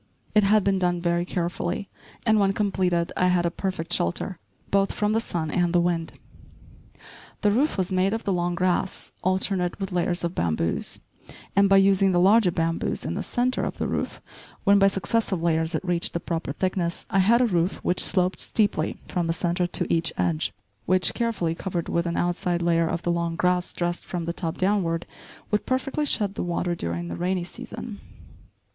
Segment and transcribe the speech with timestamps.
[0.33, 1.87] It had been done very carefully,
[2.25, 4.39] and, when completed, I had a perfect shelter,
[4.71, 6.13] both from the sun and the wind.
[7.41, 11.01] The roof was made of the long grass, alternate with layers of bamboos;
[11.55, 14.21] and by using the larger bamboos in the centre of the roof,
[14.63, 18.39] when by successive layers it reached the proper thickness, I had a roof which sloped
[18.39, 20.51] steeply from the centre to each edge,
[20.87, 24.57] which, carefully covered with an outside layer of the long grass dressed from the top
[24.57, 25.05] downward,
[25.51, 27.99] would perfectly shed the water during the rainy season.